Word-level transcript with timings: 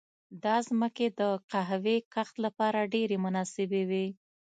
دا 0.43 0.55
ځمکې 0.67 1.07
د 1.19 1.21
قهوې 1.51 1.97
کښت 2.13 2.35
لپاره 2.45 2.89
ډېرې 2.93 3.17
مناسبې 3.25 3.81
وې. 3.89 4.05